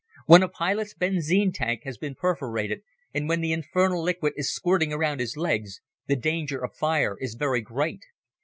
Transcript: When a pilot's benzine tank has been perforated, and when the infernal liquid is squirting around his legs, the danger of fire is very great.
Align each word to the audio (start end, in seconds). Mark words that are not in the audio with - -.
When 0.25 0.41
a 0.41 0.49
pilot's 0.49 0.95
benzine 0.95 1.51
tank 1.53 1.81
has 1.83 1.99
been 1.99 2.15
perforated, 2.15 2.81
and 3.13 3.29
when 3.29 3.39
the 3.41 3.51
infernal 3.53 4.01
liquid 4.01 4.33
is 4.35 4.51
squirting 4.51 4.91
around 4.91 5.19
his 5.19 5.37
legs, 5.37 5.79
the 6.07 6.15
danger 6.15 6.57
of 6.63 6.73
fire 6.75 7.17
is 7.19 7.35
very 7.35 7.61
great. 7.61 8.01